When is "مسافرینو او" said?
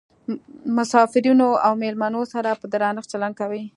0.77-1.73